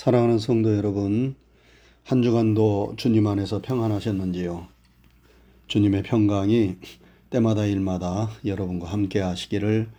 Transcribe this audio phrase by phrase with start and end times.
[0.00, 1.34] 사랑하는 성도 여러분,
[2.04, 4.66] 한 주간도 주님 안에서 평안하셨는지요?
[5.66, 6.76] 주님의 평강이
[7.28, 9.90] 때마다 일마다 여러분과 함께 하시기를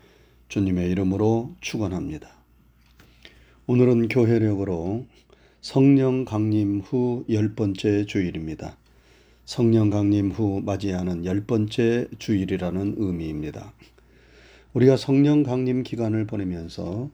[0.47, 2.31] 주님의 이름으로 축원합니다.
[3.67, 5.05] 오늘은 교회력으로
[5.61, 8.77] 성령 강림 후 열 번째 주일입니다.
[9.45, 13.71] 성령 강림 후 맞이하는 열 번째 주일이라는 의미입니다.
[14.73, 17.11] 우리가 성령 강림 기간을 보내면서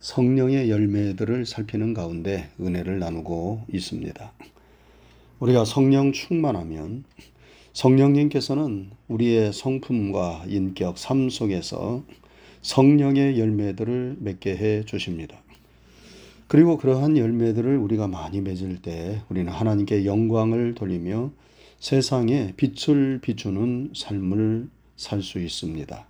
[0.00, 4.32] 성령의 열매들을 살피는 가운데 은혜를 나누고 있습니다.
[5.40, 7.04] 우리가 성령 충만하면
[7.72, 12.04] 성령님께서는 우리의 성품과 인격, 삶 속에서
[12.62, 15.36] 성령의 열매들을 맺게 해 주십니다.
[16.48, 21.32] 그리고 그러한 열매들을 우리가 많이 맺을 때 우리는 하나님께 영광을 돌리며
[21.80, 26.06] 세상에 빛을 비추는 삶을 살 수 있습니다.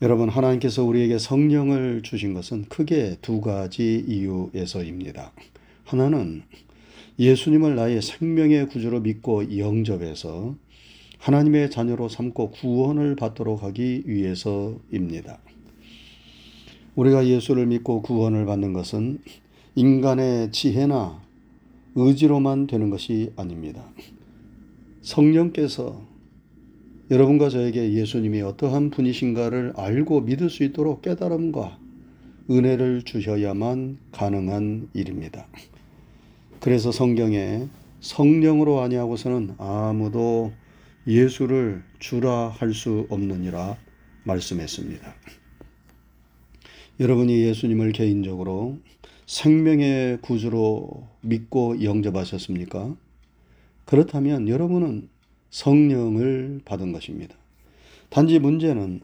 [0.00, 5.32] 여러분, 하나님께서 우리에게 성령을 주신 것은 크게 두 가지 이유에서입니다.
[5.82, 6.42] 하나는
[7.18, 10.54] 예수님을 나의 생명의 구주로 믿고 영접해서
[11.18, 15.40] 하나님의 자녀로 삼고 구원을 받도록 하기 위해서입니다.
[16.94, 19.18] 우리가 예수를 믿고 구원을 받는 것은
[19.74, 21.20] 인간의 지혜나
[21.96, 23.90] 의지로만 되는 것이 아닙니다.
[25.02, 26.07] 성령께서
[27.10, 31.78] 여러분과 저에게 예수님이 어떠한 분이신가를 알고 믿을 수 있도록 깨달음과
[32.50, 35.46] 은혜를 주셔야만 가능한 일입니다.
[36.60, 37.66] 그래서 성경에
[38.00, 40.52] 성령으로 아니하고서는 아무도
[41.06, 43.78] 예수를 주라 할 수 없느니라
[44.24, 45.14] 말씀했습니다.
[47.00, 48.76] 여러분이 예수님을 개인적으로
[49.24, 52.94] 생명의 구주로 믿고 영접하셨습니까?
[53.86, 55.08] 그렇다면 여러분은
[55.50, 57.34] 성령을 받은 것입니다.
[58.10, 59.00] 단지 문제는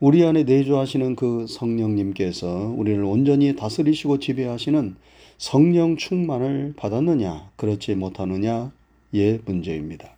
[0.00, 4.96] 우리 안에 내주하시는 그 성령님께서 우리를 온전히 다스리시고 지배하시는
[5.38, 10.14] 성령 충만을 받았느냐, 그렇지 못하느냐의 문제입니다.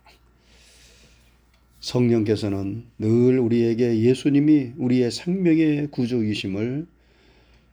[1.81, 6.87] 성령께서는 늘 우리에게 예수님이 우리의 생명의 구주이심을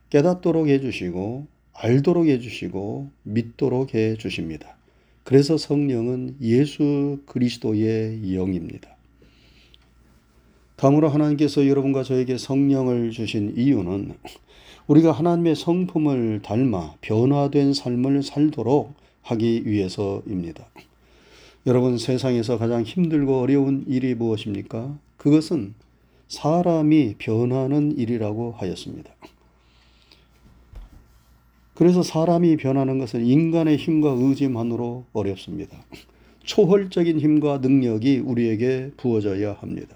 [0.09, 4.76] 깨닫도록 해주시고, 알도록 해주시고, 믿도록 해주십니다.
[5.27, 8.95] 그래서 성령은 예수 그리스도의 영입니다.
[10.77, 14.13] 다음으로 하나님께서 여러분과 저에게 성령을 주신 이유는
[14.87, 18.93] 우리가 하나님의 성품을 닮아 변화된 삶을 살도록
[19.23, 20.65] 하기 위해서입니다.
[21.65, 24.97] 여러분 세상에서 가장 힘들고 어려운 일이 무엇입니까?
[25.17, 25.73] 그것은
[26.29, 29.11] 사람이 변하는 일이라고 하였습니다.
[31.77, 35.77] 그래서 사람이 변하는 것은 인간의 힘과 의지만으로 어렵습니다.
[36.43, 39.95] 초월적인 힘과 능력이 우리에게 부어져야 합니다.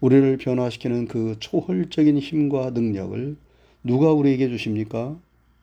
[0.00, 3.36] 우리를 변화시키는 그 초월적인 힘과 능력을
[3.84, 5.16] 누가 우리에게 주십니까?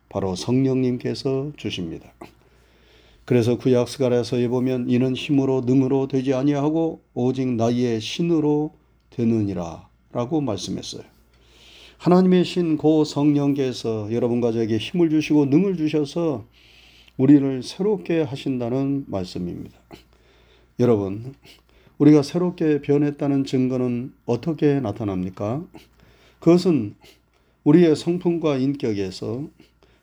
[0.09, 2.11] 바로 성령님께서 주십니다.
[3.25, 8.73] 그래서 구약 스가랴서에 보면 이는 힘으로 능으로 되지 아니하고 오직 나의 신으로
[9.11, 11.18] 되느니라라고 말씀했어요.
[11.99, 16.45] 하나님의 신 고 성령께서 여러분과 저에게 힘을 주시고 능을 주셔서
[17.17, 19.77] 우리를 새롭게 하신다는 말씀입니다.
[20.79, 21.33] 여러분,
[21.97, 25.65] 우리가 새롭게 변했다는 증거는 어떻게 나타납니까?
[26.39, 26.95] 그것은
[27.65, 29.43] 우리의 성품과 인격에서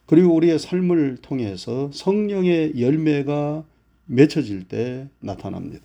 [0.05, 3.65] 그리고 우리의 삶을 통해서 성령의 열매가
[4.05, 5.83] 맺혀질 때 나타납니다.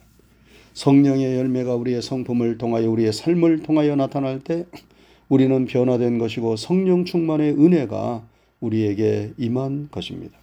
[0.73, 4.65] 성령의 열매가 우리의 성품을 통하여 우리의 삶을 통하여 나타날 때
[5.31, 8.21] 우리는 변화된 것이고 성령 충만의 은혜가
[8.59, 10.37] 우리에게 임한 것입니다.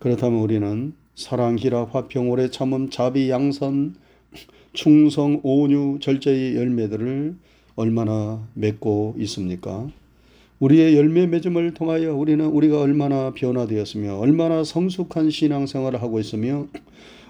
[0.00, 3.94] 그렇다면 우리는 사랑, 희락, 화평, 오래 참음, 자비, 양선,
[4.72, 7.36] 충성, 온유, 절제의 열매들을
[7.76, 9.86] 얼마나 맺고 있습니까?
[10.58, 16.66] 우리의 열매 맺음을 통하여 우리는 우리가 얼마나 변화되었으며 얼마나 성숙한 신앙생활을 하고 있으며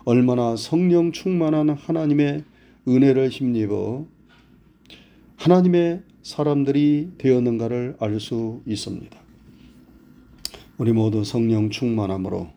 [0.07, 2.45] 얼마나 성령 충만한 하나님의
[2.89, 4.14] 은혜를 힘입어
[5.37, 9.19] 하나님의 사람들이 되었는가를 알 수 있습니다.
[10.79, 12.49] 우리 모두 성령 충만함으로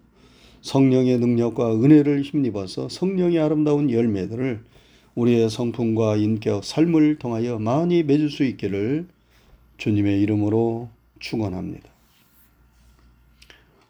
[0.62, 4.64] 성령의 능력과 은혜를 힘입어서 성령의 아름다운 열매들을
[5.16, 9.08] 우리의 성품과 인격, 삶을 통하여 많이 맺을 수 있기를
[9.78, 11.90] 주님의 이름으로 축원합니다.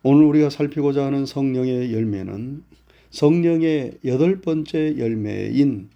[0.03, 2.63] 오늘 우리가 살피고자 하는 성령의 열매는
[3.09, 5.89] 성령의 여덟 번째 열매인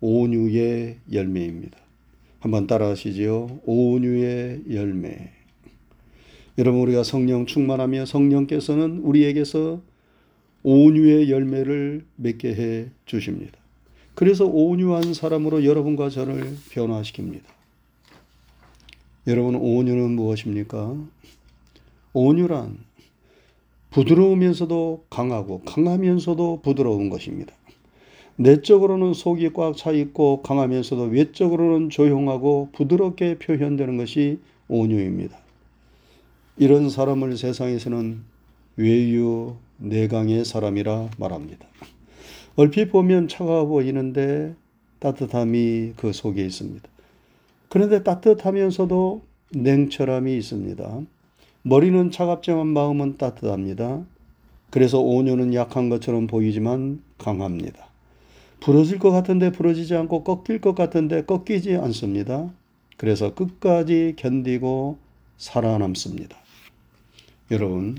[0.00, 1.83] 온유의 열매입니다.
[2.44, 3.60] 한번 따라하시지요.
[3.64, 5.30] 온유의 열매.
[6.58, 9.80] 여러분 우리가 성령 충만하며 성령께서는 우리에게서
[10.62, 13.58] 온유의 열매를 맺게 해 주십니다.
[14.14, 17.44] 그래서 온유한 사람으로 여러분과 저를 변화시킵니다.
[19.26, 20.98] 여러분 온유는 무엇입니까?
[22.12, 22.76] 온유란
[23.88, 27.54] 부드러우면서도 강하고 강하면서도 부드러운 것입니다.
[28.36, 34.38] 내적으로는 속이 꽉 차 있고 강하면서도 외적으로는 조용하고 부드럽게 표현되는 것이
[34.68, 35.36] 온유입니다.
[36.56, 38.22] 이런 사람을 세상에서는
[38.76, 41.66] 외유 내강의 사람이라 말합니다.
[42.56, 44.54] 얼핏 보면 차가워 보이는데
[44.98, 46.88] 따뜻함이 그 속에 있습니다.
[47.68, 51.00] 그런데 따뜻하면서도 냉철함이 있습니다.
[51.62, 54.04] 머리는 차갑지만 마음은 따뜻합니다.
[54.70, 57.93] 그래서 온유는 약한 것처럼 보이지만 강합니다.
[58.64, 62.50] 부러질 것 같은데 부러지지 않고 꺾일 것 같은데 꺾이지 않습니다.
[62.96, 64.96] 그래서 끝까지 견디고
[65.36, 66.34] 살아남습니다.
[67.50, 67.98] 여러분,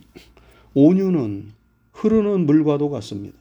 [0.73, 1.51] 온유는
[1.91, 3.37] 흐르는 물과도 같습니다.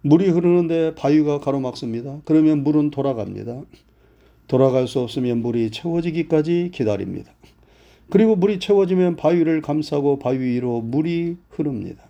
[0.00, 2.22] 물이 흐르는데 바위가 가로막습니다.
[2.24, 3.62] 그러면 물은 돌아갑니다.
[4.48, 7.32] 돌아갈 수 없으면 물이 채워지기까지 기다립니다.
[8.10, 12.02] 그리고 물이 채워지면 바위를 감싸고 바위 위로 물이 흐릅니다.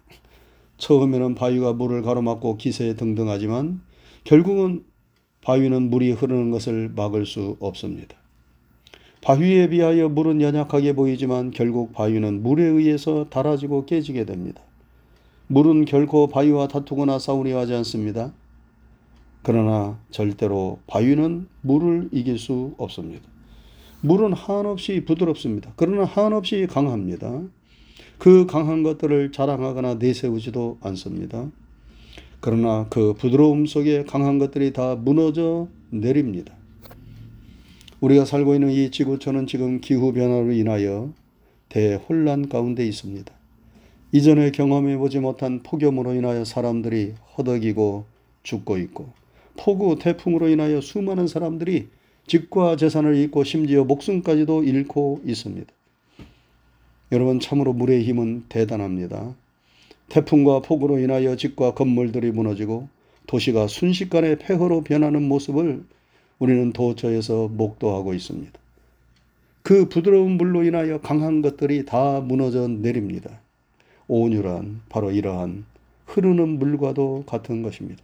[0.79, 3.92] 처음에는 바위가 물을 가로막고 기세 등등하지만
[4.25, 4.85] 결국은
[5.43, 8.17] 바위는 물이 흐르는 것을 막을 수 없습니다.
[9.23, 14.63] 바위에 비하여 물은 연약하게 보이지만 결국 바위는 물에 의해서 닳아지고 깨지게 됩니다.
[15.47, 18.33] 물은 결코 바위와 다투거나 싸우려 하지 않습니다.
[19.43, 23.29] 그러나 절대로 바위는 물을 이길 수 없습니다.
[24.01, 25.73] 물은 한없이 부드럽습니다.
[25.77, 27.43] 그러나 한없이 강합니다.
[28.19, 31.51] 그 강한 것들을 자랑하거나 내세우지도 않습니다.
[32.43, 36.53] 그러나 그 부드러움 속에 강한 것들이 다 무너져 내립니다.
[38.01, 41.13] 우리가 살고 있는 이 지구촌은 지금 기후변화로 인하여
[41.69, 43.33] 대혼란 가운데 있습니다.
[44.11, 48.07] 이전에 경험해 보지 못한 폭염으로 인하여 사람들이 허덕이고
[48.43, 49.13] 죽고 있고
[49.57, 51.91] 폭우, 태풍으로 인하여 수많은 사람들이
[52.27, 55.73] 집과 재산을 잃고 심지어 목숨까지도 잃고 있습니다.
[57.13, 59.37] 여러분 참으로 물의 힘은 대단합니다.
[60.13, 62.87] 태풍과 폭우로 인하여 집과 건물들이 무너지고
[63.27, 65.85] 도시가 순식간에 폐허로 변하는 모습을
[66.39, 68.53] 우리는 도처에서 목도하고 있습니다.
[69.63, 73.41] 그 부드러운 물로 인하여 강한 것들이 다 무너져 내립니다.
[74.07, 75.65] 온유란 바로 이러한
[76.05, 78.03] 흐르는 물과도 같은 것입니다.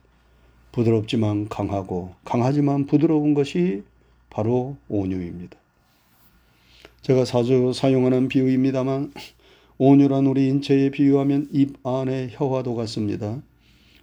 [0.73, 3.83] 부드럽지만 강하고 강하지만 부드러운 것이
[4.31, 5.59] 바로 온유입니다.
[7.03, 9.13] 제가 자주 사용하는 비유입니다만
[9.81, 13.41] 온유란 우리 인체에 비유하면 입 안에 혀와도 같습니다.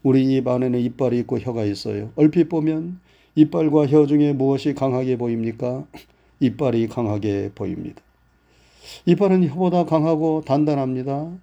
[0.04, 2.14] 우리 입 안에는 이빨이 있고 혀가 있어요.
[2.16, 3.02] 얼핏 보면
[3.36, 5.86] 이빨과 혀 중에 무엇이 강하게 보입니까?
[6.40, 8.02] 이빨이 강하게 보입니다.
[9.06, 11.38] 이빨은 혀보다 강하고 단단합니다.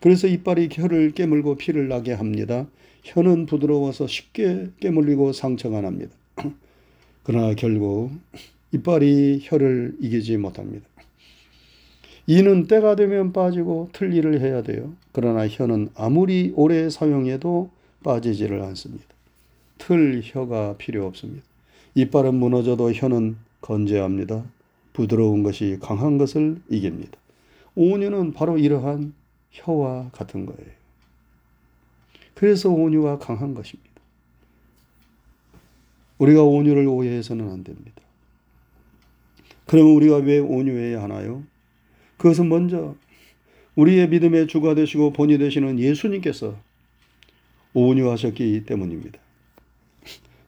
[0.00, 2.66] 그래서 이빨이 혀를 깨물고 피를 나게 합니다.
[3.02, 6.14] 혀는 부드러워서 쉽게 깨물리고 상처가 납니다.
[7.22, 8.12] 그러나 결국
[8.72, 10.86] 이빨이 혀를 이기지 못합니다.
[12.30, 14.92] 이는 때가 되면 빠지고 틀 일을 해야 돼요.
[15.12, 17.70] 그러나 혀는 아무리 오래 사용해도
[18.04, 19.06] 빠지지를 않습니다.
[19.78, 21.42] 틀 혀가 필요 없습니다.
[21.94, 24.44] 이빨은 무너져도 혀는 건재합니다.
[24.92, 27.18] 부드러운 것이 강한 것을 이깁니다.
[27.74, 29.14] 온유는 바로 이러한
[29.50, 30.70] 혀와 같은 거예요.
[32.34, 33.88] 그래서 온유가 강한 것입니다.
[36.18, 38.02] 우리가 온유를 오해해서는 안 됩니다.
[39.64, 41.42] 그러면 우리가 왜 온유해야 하나요?
[42.18, 42.94] 그것은 먼저
[43.76, 46.56] 우리의 믿음의 주가 되시고 본이 되시는 예수님께서
[47.74, 49.18] 온유하셨기 때문입니다.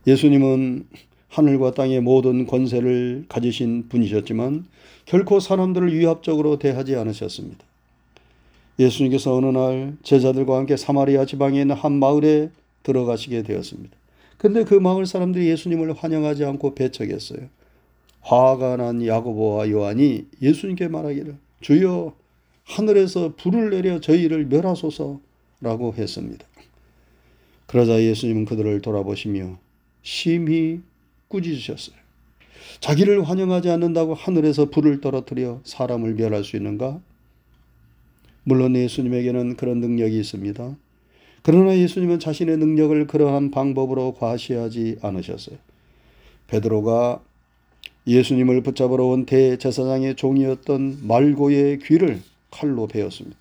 [0.07, 0.87] 예수님은
[1.29, 4.67] 하늘과 땅의 모든 권세를 가지신 분이셨지만
[5.05, 7.65] 결코 사람들을 위압적으로 대하지 않으셨습니다.
[8.79, 12.51] 예수님께서 어느 날 제자들과 함께 사마리아 지방에 있는 한 마을에
[12.83, 13.97] 들어가시게 되었습니다.
[14.39, 17.49] 근데 그 마을 사람들이 예수님을 환영하지 않고 배척했어요.
[18.23, 22.15] 화가 난 야고보와 요한이 예수님께 말하기를 주여
[22.65, 26.47] 하늘에서 불을 내려 저희를 멸하소서라고 했습니다.
[27.67, 29.59] 그러자 예수님은 그들을 돌아보시며
[30.03, 30.81] 심히
[31.29, 31.97] 꾸짖으셨어요.
[32.81, 37.01] 자기를 환영하지 않는다고 하늘에서 불을 떨어뜨려 사람을 멸할 수 있는가?
[38.45, 40.77] 물론 예수님에게는 그런 능력이 있습니다.
[41.43, 45.59] 그러나 예수님은 자신의 능력을 그러한 방법으로 과시하지 않으셨어요.
[46.49, 47.23] 베드로가
[48.07, 53.37] 예수님을 붙잡으러 온 대제사장의 종이었던 말고의 귀를 칼로 베었습니다.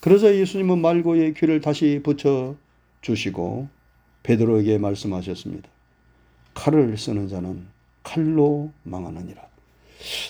[0.00, 2.56] 그러자 예수님은 말고의 귀를 다시 붙여
[3.02, 3.68] 주시고
[4.22, 5.68] 베드로에게 말씀하셨습니다.
[6.54, 7.62] 칼을 쓰는 자는
[8.02, 9.40] 칼로 망하느니라.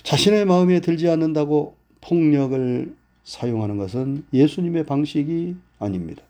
[0.02, 6.22] 자신의 마음에 들지 않는다고 폭력을 사용하는 것은 예수님의 방식이 아닙니다.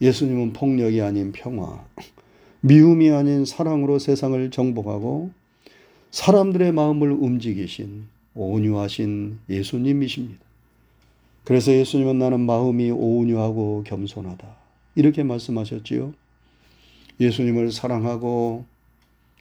[0.00, 1.84] 예수님은 폭력이 아닌 평화,
[2.60, 5.30] 미움이 아닌 사랑으로 세상을 정복하고
[6.10, 10.40] 사람들의 마음을 움직이신 온유하신 예수님이십니다.
[11.44, 14.46] 그래서 예수님은 나는 마음이 온유하고 겸손하다.
[14.94, 16.12] 이렇게 말씀하셨지요.
[17.20, 18.64] 예수님을 사랑하고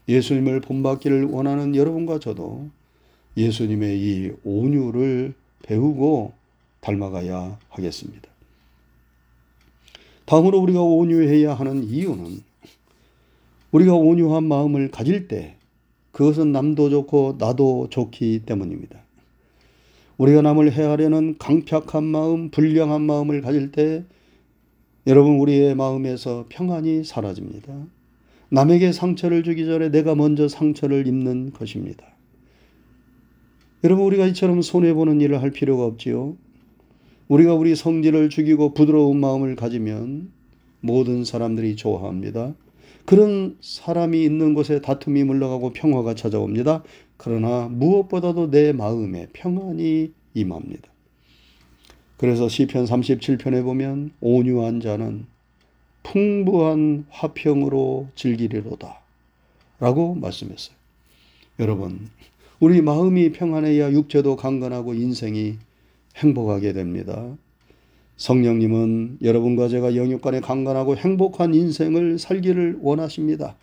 [0.07, 2.69] 예수님을 본받기를 원하는 여러분과 저도
[3.35, 5.33] 예수님의 이 온유를
[5.63, 6.33] 배우고
[6.81, 8.29] 닮아가야 하겠습니다.
[10.25, 12.41] 다음으로 우리가 온유해야 하는 이유는
[13.71, 15.56] 우리가 온유한 마음을 가질 때
[16.17, 18.97] 그것은 남도 좋고 나도 좋기 때문입니다.
[20.17, 24.03] 우리가 남을 해하려는 강팍한 마음, 불량한 마음을 가질 때
[25.05, 27.71] 여러분 우리의 마음에서 평안이 사라집니다.
[28.49, 32.03] 남에게 상처를 주기 전에 내가 먼저 상처를 입는 것입니다.
[33.83, 36.35] 여러분 우리가 이처럼 손해 보는 일을 할 필요가 없지요.
[37.27, 40.31] 우리가 우리 성질을 죽이고 부드러운 마음을 가지면
[40.81, 42.55] 모든 사람들이 좋아합니다.
[43.05, 46.83] 그런 사람이 있는 곳에 다툼이 물러가고 평화가 찾아옵니다.
[47.17, 50.89] 그러나 무엇보다도 내 마음에 평안이 임합니다.
[52.17, 55.25] 그래서 시편 37편에 보면 온유한 자는
[56.03, 59.01] 풍부한 화평으로 즐기리로다.
[59.79, 60.75] 라고 말씀했어요.
[61.59, 62.09] 여러분,
[62.59, 65.57] 우리 마음이 평안해야 육체도 강건하고 인생이
[66.15, 67.35] 행복하게 됩니다.
[68.17, 73.55] 성령님은 여러분과 제가 영육 간에 강건하고 행복한 인생을 살기를 원하십니다.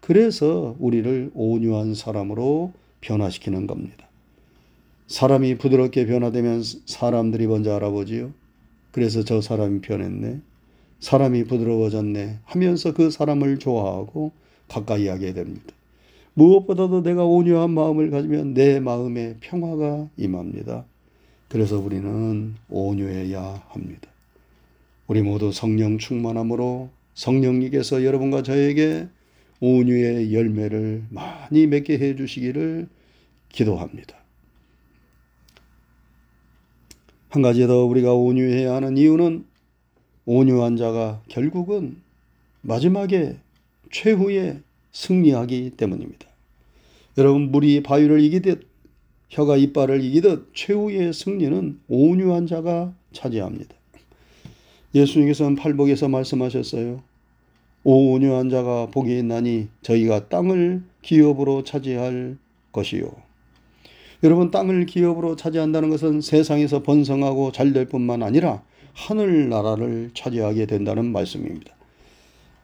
[0.00, 4.08] 그래서 우리를 온유한 사람으로 변화시키는 겁니다.
[5.06, 8.32] 사람이 부드럽게 변화되면 사람들이 먼저 알아보지요.
[8.92, 10.40] 그래서 저 사람이 변했네.
[11.00, 14.32] 사람이 부드러워졌네 하면서 그 사람을 좋아하고
[14.68, 15.74] 가까이 하게 됩니다.
[16.34, 20.86] 무엇보다도 내가 온유한 마음을 가지면 내 마음에 평화가 임합니다.
[21.52, 24.08] 그래서 우리는 온유해야 합니다.
[25.06, 29.06] 우리 모두 성령 충만함으로 성령님께서 여러분과 저에게
[29.60, 32.88] 온유의 열매를 많이 맺게 해 주시기를
[33.50, 34.16] 기도합니다.
[37.28, 39.44] 한 가지 더 우리가 온유해야 하는 이유는
[40.24, 42.00] 온유한 자가 결국은
[42.62, 43.36] 마지막에
[43.90, 46.26] 최후에 승리하기 때문입니다.
[47.18, 48.71] 여러분 물이 바위를 이기듯
[49.32, 53.74] 혀가 이빨을 이기듯 최후의 승리는 온유한 자가 차지합니다.
[54.94, 57.02] 예수님께서는 팔복에서 말씀하셨어요.
[57.82, 62.36] 온유한 자가 복이 있나니 저희가 땅을 기업으로 차지할
[62.72, 63.10] 것이요.
[64.22, 68.62] 여러분 땅을 기업으로 차지한다는 것은 세상에서 번성하고 잘 될 뿐만 아니라
[68.92, 71.74] 하늘 나라를 차지하게 된다는 말씀입니다.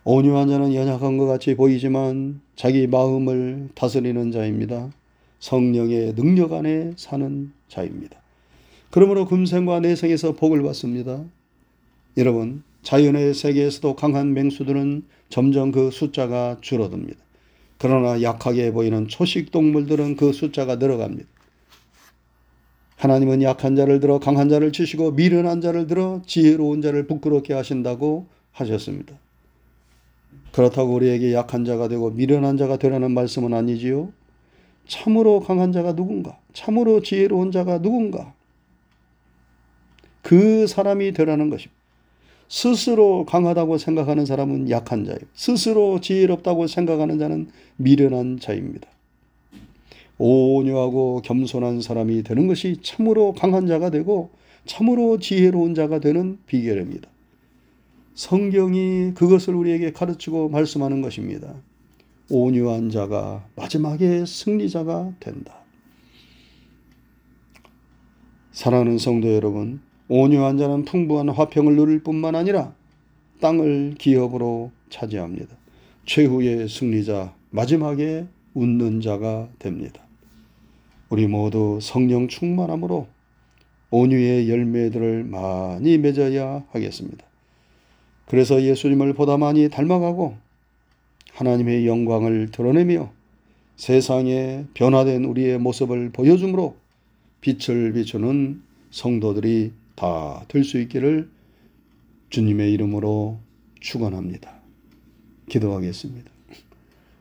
[0.04, 4.90] 온유한 자는 연약한 것 같이 보이지만 자기 마음을 다스리는 자입니다.
[5.40, 8.20] 성령의 능력 안에 사는 자입니다.
[8.90, 11.24] 그러므로 금생과 내생에서 복을 받습니다.
[12.16, 17.18] 여러분, 자연의 세계에서도 강한 맹수들은 점점 그 숫자가 줄어듭니다.
[17.78, 21.28] 그러나 약하게 보이는 초식 동물들은 그 숫자가 늘어갑니다.
[22.96, 29.14] 하나님은 약한 자를 들어 강한 자를 치시고 미련한 자를 들어 지혜로운 자를 부끄럽게 하신다고 하셨습니다.
[30.50, 34.12] 그렇다고 우리에게 약한 자가 되고 미련한 자가 되라는 말씀은 아니지요.
[34.88, 36.38] 참으로 강한 자가 누군가?
[36.52, 38.34] 참으로 지혜로운 자가 누군가?
[40.22, 41.78] 그 사람이 되라는 것입니다.
[42.48, 45.20] 스스로 강하다고 생각하는 사람은 약한 자예요.
[45.34, 48.88] 스스로 지혜롭다고 생각하는 자는 미련한 자입니다.
[50.16, 54.30] 온유하고 겸손한 사람이 되는 것이 참으로 강한 자가 되고
[54.64, 57.08] 참으로 지혜로운 자가 되는 비결입니다.
[58.14, 61.54] 성경이 그것을 우리에게 가르치고 말씀하는 것입니다.
[62.30, 65.58] 온유한 자가 마지막에 승리자가 된다.
[68.52, 72.74] 사랑하는 성도 여러분, 온유한 자는 풍부한 화평을 누릴 뿐만 아니라
[73.40, 75.56] 땅을 기업으로 차지합니다.
[76.06, 80.02] 최후의 승리자, 마지막에 웃는 자가 됩니다.
[81.08, 83.06] 우리 모두 성령 충만함으로
[83.90, 87.24] 온유의 열매들을 많이 맺어야 하겠습니다.
[88.26, 90.36] 그래서 예수님을 보다 많이 닮아가고
[91.38, 93.12] 하나님의 영광을 드러내며
[93.76, 96.76] 세상에 변화된 우리의 모습을 보여줌으로
[97.40, 101.28] 빛을 비추는 성도들이 다 될 수 있기를
[102.30, 103.38] 주님의 이름으로
[103.80, 104.52] 축원합니다.
[105.48, 106.28] 기도하겠습니다.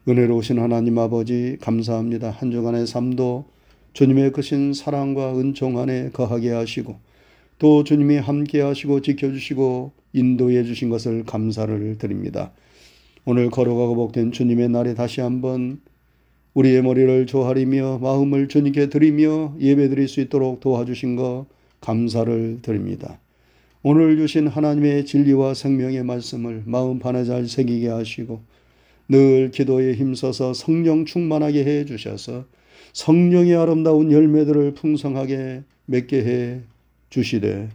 [0.07, 2.31] 은혜로우신 하나님 아버지 감사합니다.
[2.31, 3.45] 한 주간의 삶도
[3.93, 6.97] 주님의 크신 사랑과 은총 안에 거하게 하시고
[7.59, 12.51] 또 주님이 함께 하시고 지켜주시고 인도해 주신 것을 감사를 드립니다.
[13.29, 15.81] 오늘 걸어가고 복된 주님의 날에 다시 한번
[16.53, 21.45] 우리의 머리를 조아리며 마음을 주님께 드리며 예배 드릴 수 있도록 도와주신 것
[21.81, 23.19] 감사를 드립니다.
[23.83, 28.39] 오늘 주신 하나님의 진리와 생명의 말씀을 마음 판에 잘 새기게 하시고
[29.09, 32.45] 늘 기도에 힘써서 성령 충만하게 해 주셔서
[32.93, 36.61] 성령의 아름다운 열매들을 풍성하게 맺게 해
[37.09, 37.67] 주시되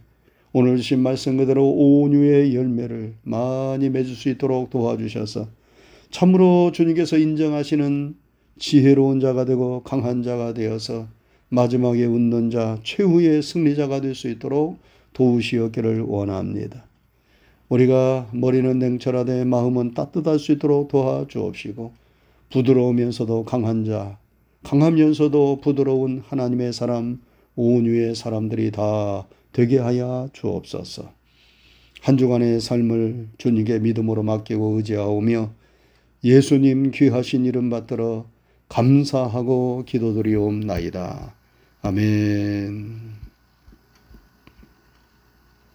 [0.54, 5.49] 오늘 주신 말씀 그대로 온유의 열매를 많이 맺을 수 있도록 도와주셔서
[6.11, 8.14] 참으로 주님께서 인정하시는
[8.59, 11.06] 지혜로운 자가 되고 강한 자가 되어서
[11.49, 14.78] 마지막에 웃는 자, 최후의 승리자가 될 수 있도록
[15.14, 16.85] 도우시었기를 원합니다.
[17.71, 21.92] 우리가 머리는 냉철하되 마음은 따뜻할 수 있도록 도와주옵시고
[22.50, 24.18] 부드러우면서도 강한 자,
[24.64, 27.23] 강하면서도 부드러운 하나님의 사람,
[27.56, 31.12] 온유의 사람들이 다 되게 하여 주옵소서.
[32.02, 35.52] 한 주간의 삶을 주님께 믿음으로 맡기고 의지하오며
[36.25, 38.26] 예수님 귀하신 이름 받들어
[38.68, 41.35] 감사하고 기도드리옵나이다.
[41.82, 43.22] 아멘.